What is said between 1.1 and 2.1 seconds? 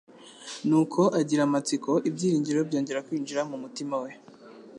agira amatsiko,